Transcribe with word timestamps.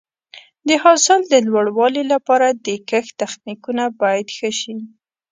د 0.67 0.69
حاصل 0.83 1.19
د 1.31 1.33
لوړوالي 1.47 2.03
لپاره 2.13 2.47
د 2.65 2.67
کښت 2.89 3.13
تخنیکونه 3.21 3.83
باید 4.01 4.27
ښه 4.37 4.51
شي. 4.59 4.75